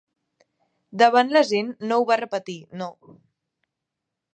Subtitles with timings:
[1.01, 2.89] Davant la gent no ho va repetir, no.